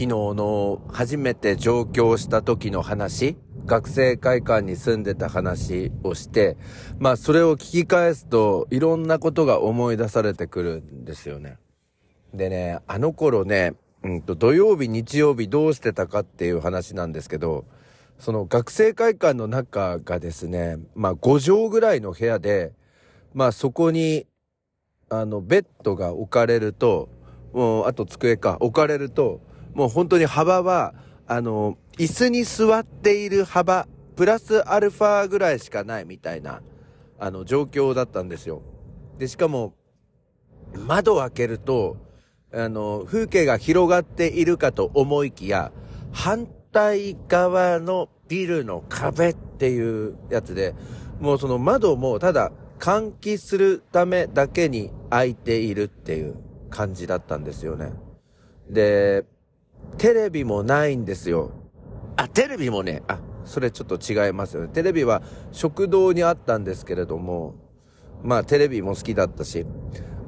[0.00, 3.36] 昨日の初めて上京した時の話、
[3.66, 6.56] 学生会館に住んでた話をして、
[6.98, 11.58] まあそれを聞き返すといろんなことが思い出されてくるんですよね。
[12.32, 17.66] でね、あの頃ね、うんと土曜日、日曜日どうしてたかっていう話なんですけど、
[18.18, 22.72] その学生会館の中がですね、まあ5畳ぐらいの部屋で、
[23.34, 24.26] まあそこに、
[25.10, 27.10] あの、ベッドが置かれると、
[27.52, 29.42] もう、あと机か、置かれると、
[29.74, 30.94] もう本当に幅は、
[31.26, 36.62] あの、椅子に座っている幅、プラスアルファぐらいしかないみたいな、
[37.18, 38.62] あの、状況だったんですよ。
[39.18, 39.74] で、しかも、
[40.74, 41.96] 窓を開けると、
[42.52, 45.72] あの、風景が広がっているかと思いきや、
[46.12, 50.74] 反対側のビルの壁っていうやつで、
[51.20, 56.36] もうその窓もただ換気するためだけに開いているっていう
[56.70, 57.92] 感じだったんですよね。
[58.68, 59.24] で、
[59.98, 61.52] テレビもないんですよ。
[62.16, 64.68] あ、テレビもね、あ、それちょっと違いますよね。
[64.68, 67.54] テレビは食堂にあったんですけれども、
[68.22, 69.66] まあテレビも好きだったし、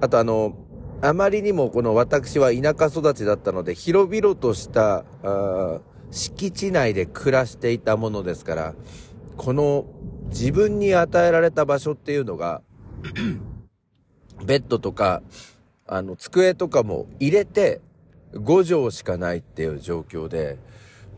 [0.00, 0.54] あとあの、
[1.00, 8.74] あまりにもこの私は田舎育ちだったので、広々としたあ敷地内で暮らしていたものですから、
[9.36, 9.86] この
[10.28, 12.62] 自分に与えられた場所っていうのが、
[14.44, 15.22] ベッドとか、
[15.86, 17.80] あの、机とかも入れて、
[18.34, 20.58] 5畳しかないっていう状況で、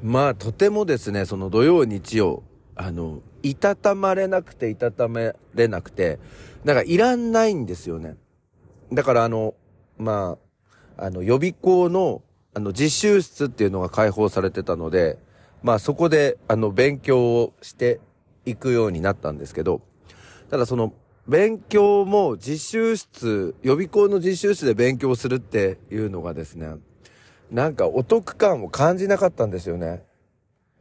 [0.02, 2.42] まあ、とてもですね、その土曜日曜、
[2.76, 6.18] あの、いたたまれなくていたためれなくて、
[6.64, 8.16] なんかいらんないんですよね。
[8.92, 9.54] だからあの、
[9.96, 10.36] ま
[10.98, 12.22] あ、あの、予備校の、
[12.54, 15.18] あの、実習室っていうのが開放されてたので、
[15.62, 18.00] まあそこで、あの、勉強をして
[18.44, 19.80] いくようになったんですけど、
[20.50, 20.92] ただその、
[21.26, 26.68] 勉強も実習室、予備校の実習室で勉強するっていうのがですね、
[27.54, 30.02] なんかお得感を感じなかったんですよね。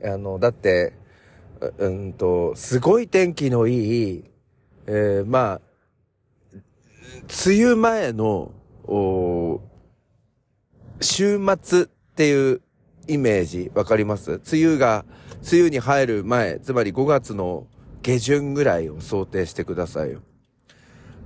[0.03, 0.93] あの、だって、
[1.77, 4.23] うんと、すごい天気のいい、
[4.87, 5.61] えー、まあ、
[7.45, 8.51] 梅雨前の、
[8.85, 9.61] お
[10.99, 12.61] 週末っていう
[13.07, 14.41] イメージわかります？
[14.51, 15.05] 梅雨が、
[15.49, 17.67] 梅雨に入る前、つまり5月の
[18.01, 20.21] 下旬ぐらいを想定してくださいよ。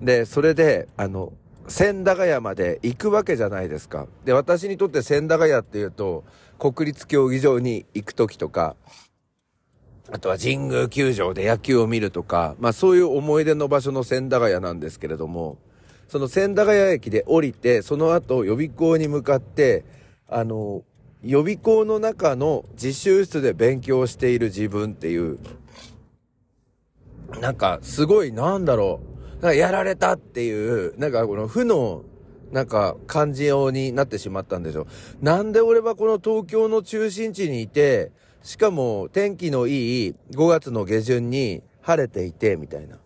[0.01, 1.31] で、それで、あの、
[1.67, 4.07] 千駄ヶ谷まで行くわけじゃないですか。
[4.25, 6.23] で、私にとって千駄ヶ谷っていうと、
[6.57, 8.75] 国立競技場に行く時とか、
[10.09, 15.57] あとは神宮球場で野球を見るとか、まあそういう思い出の場所の千駄ヶ谷なんですけれども、
[16.07, 19.83] その千駄ヶ谷駅で降りて、その後予備校に向かって、
[20.29, 20.83] あの、
[21.23, 25.39] 予備校の中の実習室で勉強している自分っていう、
[27.41, 29.16] なんかすごいなんだろう。
[29.41, 32.03] なんかやられたっていう、なんかこの負の、
[32.51, 34.87] なんか感じようになってしまったんでしょ。
[35.21, 38.11] なんで俺はこの東京の中心地にいて、
[38.41, 42.97] しかも天気のいい5月の下旬に晴れていて、みたいな。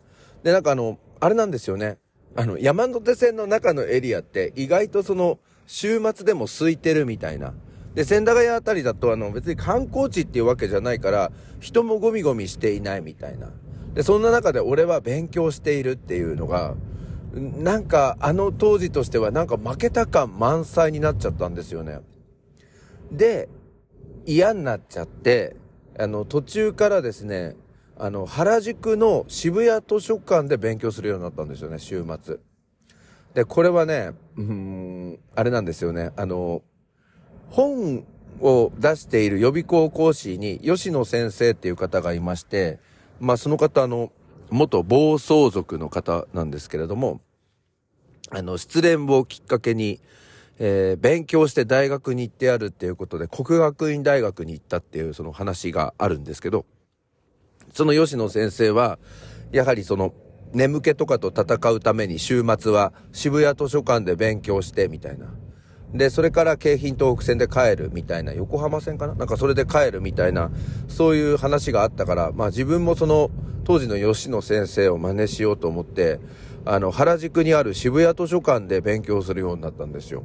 [0.44, 1.98] で、なんかあの、あれなんですよね。
[2.36, 7.54] あの、山手線の中のエリアって意外とその、週末でも空いてるみたいな。
[7.94, 13.50] で、千駄ヶ谷あたりだとあの、別に観光地っていうわけじゃないから、人もゴミゴミしていないみたいな。
[13.94, 16.76] で、そんな中で俺は勉強しているっていうのが、
[17.34, 22.00] なんかあの当時としてはなんか負けた感満載になっちゃったんですよね。
[23.12, 23.50] で、
[24.26, 25.56] 嫌になっちゃって、
[26.00, 27.56] あの途中からですね、
[27.98, 32.38] あの原宿の渋谷図書館で勉強するようになったんですよね、週末。
[33.34, 36.64] で、これはね、うん、あれなんですよね、あの、
[37.50, 38.06] 本
[38.40, 42.80] を出している予備校講師に吉野先生っていう方がいまして、
[43.22, 44.12] まあその方、あの、
[44.50, 47.22] 元暴走族の方なんですけれども、
[48.32, 50.02] あの、失恋をきっかけに、
[50.58, 56.66] えー、勉強して大学に行ってやるっていうことで、国学院大学に行ったっていうその話があるんですけど、
[57.74, 58.98] その吉野先生は、
[59.52, 60.14] やはりその、
[60.54, 65.28] 眠気とかと戦うために週末は渋谷図書館で勉強してみたいな。
[65.94, 69.16] で、それから京浜東北線で帰るみたいな、横浜線かな？
[69.16, 70.50] なんかそれで帰るみたいな、
[70.88, 73.30] そういう話があったから、まあ自分もその、
[73.64, 76.20] 当時の吉野先生を真似しようと思って、
[76.66, 80.24] あの、原宿にある渋谷図書館で勉強するようになったんですよ。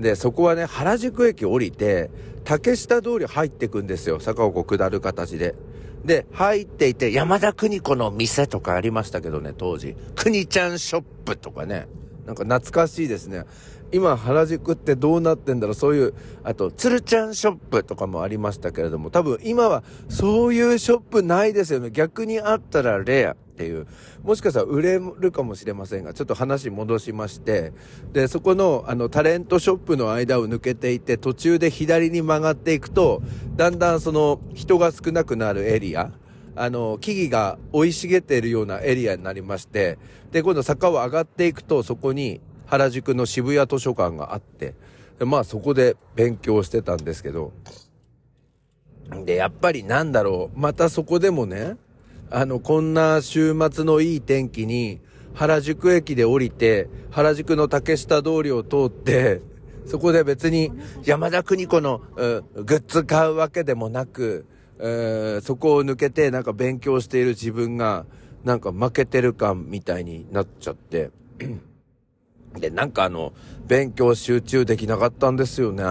[0.00, 2.10] で、そこはね、原宿駅降りて、
[2.44, 4.20] 竹下通り入ってくんですよ。
[4.20, 5.54] 坂をこう下る形で。
[6.04, 9.96] で、入っていて、山田邦子の店とかありましたけどね、当時。
[10.14, 11.88] 邦ちゃんショップとかね。
[12.26, 13.44] なんか懐かしいですね。
[13.90, 16.14] 今原宿ってどうなってんだろうそういう、
[16.44, 21.90] あと、つるちゃんショップとかもありましたけれども、多分今はそういうショップないですよね。
[21.90, 23.86] 逆にあったらレアっていう。
[24.22, 27.72] もしかしたら売れるかもしれませんが、ちょっと話戻しまして、
[28.12, 33.22] で、そこの、あの、タレントショップの間を抜けていて、途中で左に曲がっていくと、
[33.56, 36.12] だんだんその、人が少なくなるエリア、
[36.54, 39.98] あの、木々が生い茂っているようなエリアになりまして、
[40.30, 44.74] で、今度坂を上がっていくと、そこに、原宿の渋谷図書館があって、
[45.20, 47.52] まあそこで勉強してたんですけど、
[49.24, 51.76] で、やっぱりなんだろう、またそこでもね、
[52.30, 55.00] あの、こんな週末のいい天気に、
[55.34, 59.40] 原宿駅で降りて、原宿の竹下通りを通って、
[59.86, 60.70] そこで別に
[61.04, 62.44] 山田邦子の、グ
[62.76, 64.44] ッズ買うわけでもなく、
[65.42, 68.04] そこを抜けてなんか勉強している自分が、
[68.44, 71.10] なんか負けてる感みたいになっちゃって、
[72.56, 73.32] で、なんかあの、
[73.66, 75.84] 勉強集中できなかったんですよね。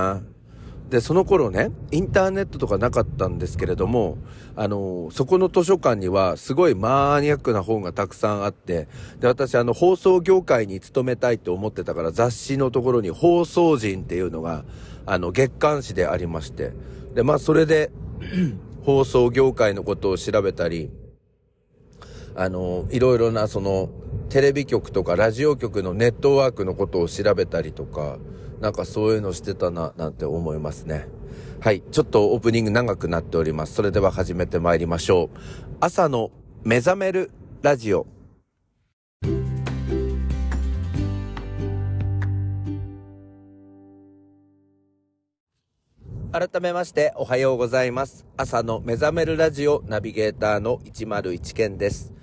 [0.89, 4.17] で、その頃ね、インターネットとかなかったんですけれども、
[4.55, 8.87] あの、そこの図書館にはすごいマニアックな本がたくさんあって、
[9.19, 14.63] で、私あの、放送業界に勤めたいと思ってたから雑誌のところに放送人っていうのが、
[15.05, 16.71] あの、月刊誌でありまして、
[17.15, 17.91] で、まあそれで
[18.83, 20.89] 放送業界のことを調べたり、
[22.35, 23.89] あの、いろいろなその、
[24.29, 28.17] テレビ局とかラジオ局のネットワークのことを調べたりとか、
[28.59, 31.07] なんかそういうのしてたな、なんて思いますね。
[31.61, 31.81] はい。
[31.91, 33.73] ちょっとオープニング長くなっております。
[33.73, 35.37] それでは始めてまいりましょう。
[35.79, 36.31] 朝の
[36.63, 37.31] 目覚める
[37.61, 38.05] ラジオ。
[46.33, 48.25] 改めましておはようございます。
[48.35, 52.16] 朝の目覚めるラジオナビゲーターの101健です。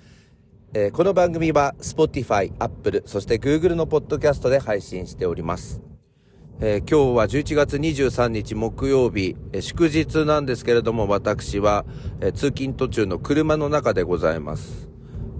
[0.77, 5.81] えー、この番組は Spotify、Apple、そして Google のポッドキャストで配信しております。
[6.59, 11.85] えー、今日は11月23日木曜日、えー、祝日なんですけれども、私は、
[12.19, 14.89] え通勤途中の車の中でございます。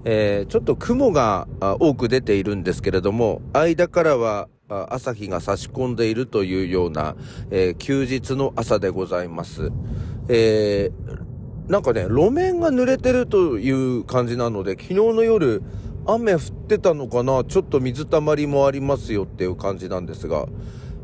[0.06, 4.48] えちょっと雲が多く出ているんですけれども、間からは
[4.88, 7.14] 朝日が差し込んでいるというような、
[7.50, 9.70] え休日の朝でございます。
[10.30, 11.25] えー
[11.68, 15.62] なんかね、路面が濡れてるという感じなので、昨日の夜、
[16.06, 20.46] 雨降ってたのかなちょっと水たまりもありますよっていう感じなんですが、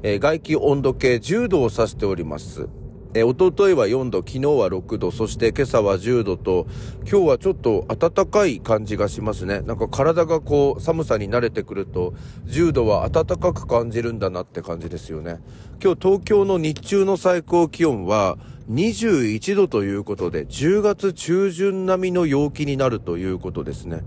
[0.05, 2.69] えー、外気温度計10度を指しております。
[3.14, 6.67] えー、おとといは4度、昨日は6度、そして今朝は10度と、
[7.03, 9.61] 今日はちょっと暖かい感じがしますね。
[9.61, 12.14] なんか体がこう、寒さに慣れてくると、
[12.47, 15.41] 10度は暖かく感じるんだなって感じですよね。
[15.82, 18.38] 今日東京の日中の最高気温は、
[18.70, 24.05] 21度ということで、10月中旬並みの陽気になるということですね。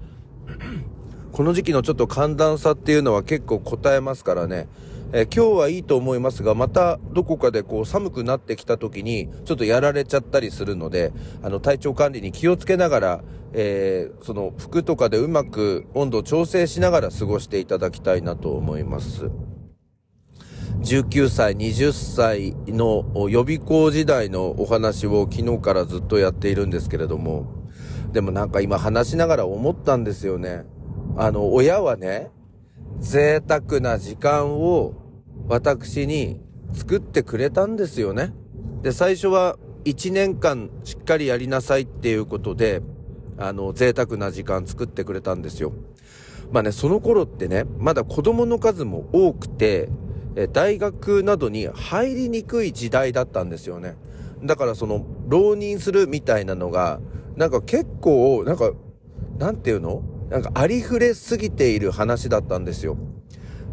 [1.35, 4.69] この時期のちょっと寒暖差っていうのは結構答えますからね。
[5.11, 11.11] え今日はいいと思いますが、またどこかでこう寒くなってきた時にちょっとやられちゃったりするので、
[11.43, 19.29] あの体調管理に気をつけながら、えー、その服とかでうまく温度を調整しながら過ごしていただきたいなと思います。
[20.83, 27.65] 19歳、20歳の予備校時代のお話を昨日からずっとやっているんですけれども、
[28.13, 30.63] でもなんか今話しながら思ったんですよね。
[31.17, 32.29] あの、親はね、
[32.99, 34.93] 贅沢な時間を
[35.47, 36.41] 私に
[36.73, 38.33] 作ってくれたんですよね。
[38.81, 42.81] で、最初は1年間しっかりやりなさいっていうことで、
[43.37, 45.71] あの、贅沢な時間作ってくれたんですよ。
[46.51, 49.89] まあね、その頃ってね、まだ子供の数も多くて、
[50.51, 53.95] 大学などに入りにくい時代だったんですよね。
[54.43, 56.99] だからその、浪人するみたいなのが、
[57.37, 58.71] なんか結構、なんか、
[59.39, 60.03] なんていうの？
[60.29, 62.97] なんかありふれすぎている話だったんですよ。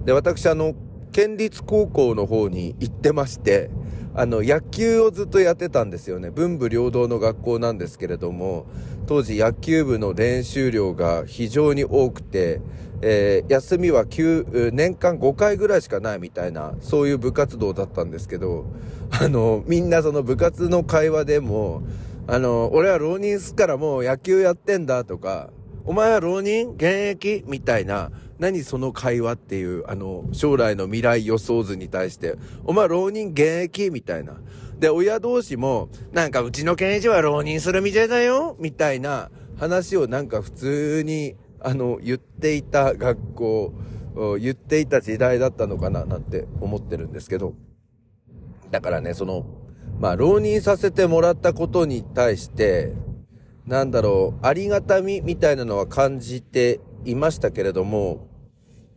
[0.04, 0.74] で、私あの、
[1.12, 3.70] 県立高校の方に行ってまして、
[4.14, 6.30] あの、野球をずっとやってたんですよね。
[6.30, 8.66] 文武両道の学校なんですけれども、
[9.06, 12.60] 当時野球部の練習量が非常に多くて、
[13.00, 18.66] えー、休みは9、年間5回ぐらいしかないみたいな、そういう部活動だったんですけど、
[19.10, 21.82] あの、みんなその部活の会話でも、
[22.26, 25.50] あの、俺は浪人すっからもう野球やってんだとか、
[25.84, 34.40] お前は浪人現役みたいな、何その会話っていう、あの、将来の未来予想図に対して、お前浪人現役みたいな。
[34.78, 43.72] で、親同士も、なんかうちの検事は浪人するみたいだよみたいな話をなんか普通に、あの、言っていた学校、
[44.40, 47.54] 言っていた時代だったのかななんて思ってるんですけど。
[48.70, 49.46] だからね、その、
[50.00, 52.92] まあ、浪人させてもらったことに対して、
[53.66, 58.28] なんだろう、ありがたみみたいなのは感じていましたけれども、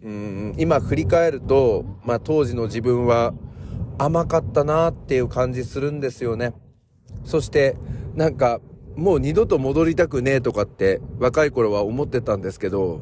[0.02, 3.34] うん今振り返ると、まあ当時の自分は
[3.98, 6.54] 甘かったなっていう感じするんですよね。
[7.24, 7.76] そして
[8.16, 8.60] なんか
[8.96, 13.02] もう二度と戻りたくねえとかって若い頃は思ってたんですけど、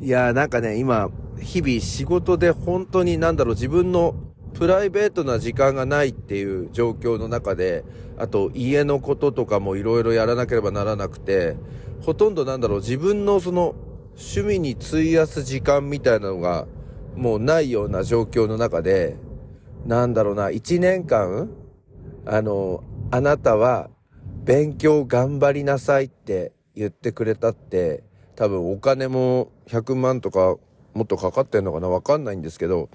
[0.00, 1.10] いやーなんかね、今、
[1.40, 4.14] 日々仕事で本当になんだろう自分の
[4.58, 7.84] プライベートな時間がないっていう状況の中で、
[8.16, 11.56] あと家のこととかもいろいろやらなければならなくて、
[12.00, 13.74] ほとんどなんだろう自分のその
[14.16, 16.66] 趣味に費やす時間みたいなのが
[17.16, 19.16] もうないような状況の中で、
[19.84, 21.50] なんだろうな、一年間、
[22.24, 23.90] あの、あなたは
[24.44, 28.04] 勉強頑張りなさいって言ってくれたって、
[28.36, 30.56] 多分お金も100万とか
[30.94, 32.88] もっとかかってんのかなわかんないんですけど、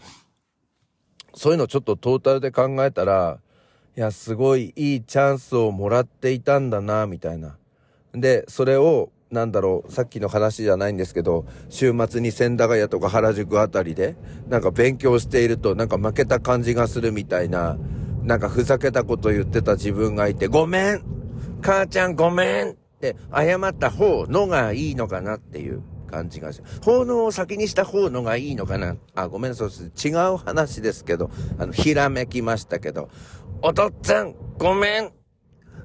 [1.34, 3.40] そういうのちょっとトータルで考えたら、
[3.98, 7.58] いや、すごいいいチャンスをもらっていたんだな、みたいな。
[8.14, 14.16] で、それを、なんだろう、さっきの話じゃないんですけど、週末に千駄ヶ谷とか原宿あたりで、
[14.48, 17.78] なんか勉強していると、なんか負けた感じがするみたいな、
[18.24, 21.04] なんかふざけたこと言ってた自分がいて、ごめん
[21.62, 28.98] 母ちゃんごめんって謝った方のがいいのかなっていう感じがし、奉納を先にした方のがいいのかな？
[29.16, 30.08] あ、ごめんなさい。
[30.08, 33.10] 違う話ですけど、あの、ひらめきましたけど、
[33.62, 35.12] お父っつぁんごめん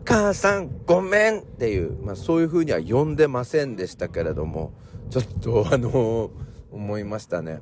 [0.04, 4.72] 母さんごめんっていう、まあそういう風には呼んでませんでしたけれども、
[5.10, 6.30] ちょっとあのー、
[6.72, 7.60] 思いましたね。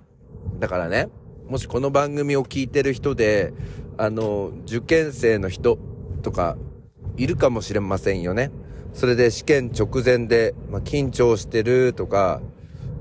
[0.58, 1.08] だからね、
[1.48, 3.52] もしこの番組を聞いてる人で、
[3.96, 5.78] あの、受験生の人
[6.22, 6.56] とか
[7.16, 8.50] いるかもしれませんよね。
[8.92, 12.40] それで試験直前で、まあ、緊張してるとか、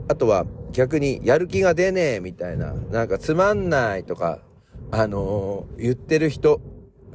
[0.07, 4.39] あとは逆にやる気が出ねえみたいな、なんかつまんないとか、
[4.91, 6.61] あのー、言ってる人、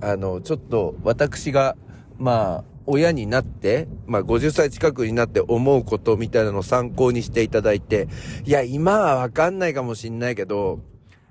[0.00, 1.76] あのー、ちょっと私が、
[2.18, 8.08] まあ、親になって、まあ50歳近くになって思うことみたいなのを参考にしていただいて、
[8.46, 10.80] いや、今はわかんないかもしんないけど、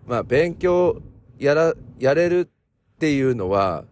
[0.05, 1.01] まあ勉強
[1.39, 3.85] やら、やれるっていうのは、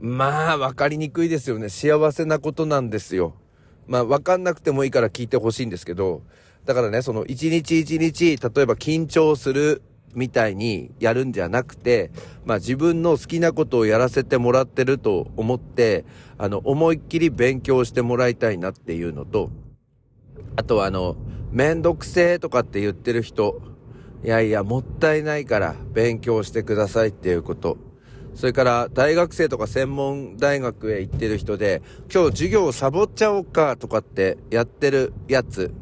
[0.00, 1.68] まあ、わかりにくいですよね。
[1.68, 3.34] 幸せなことなんですよ。
[3.86, 6.22] まあ、わかんなくてもいいから聞いてほしいんですけど、
[6.64, 9.82] だからね、その一日一日、例えば緊張する
[10.14, 12.10] みたいにやるんじゃなくて、
[12.44, 16.04] まあ自分の好きなことをやらせてもらってると思って、
[16.38, 19.50] あの、思いっきり勉強してもらいたいなっていうのと、
[20.56, 21.16] あとはあの、
[21.50, 23.60] めんどくせえとかって言ってる人、
[24.24, 27.76] いやいや、もったいないから勉強してくださいっていうこと。
[28.34, 35.72] それから大学生とか専門大学へ行ってる人で、今日授業をサボっちゃおうかとかってやってるやつ、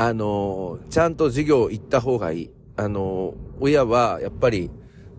[0.00, 2.50] あの、ちゃんと授業行った方がいい。
[2.76, 4.70] あの、親はやっぱり、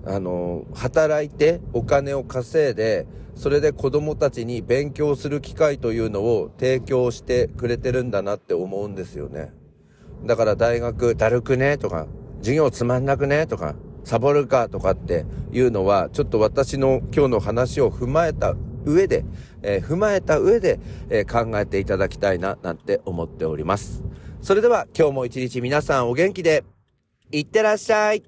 [0.05, 3.05] あの、働いてお金を稼いで、
[3.35, 9.51] それで子供たちに勉強する機会というのを提供してくれてるんだなって思うんですよね。
[10.23, 11.77] だから大学だるくね？
[11.77, 12.07] とか、
[12.37, 13.47] 授業つまんなくね？
[13.47, 14.69] とか、サボるか？
[14.69, 18.55] とかっていうのは、ちょっと私の今日の話を踏まえた
[18.85, 19.25] 上で、
[19.61, 24.05] えー、踏まえた上で、えー、考えていただきたいな、なんて思っております。
[24.41, 26.63] それでは今日も一日皆さんお元気で、
[27.31, 28.23] いってらっしゃい。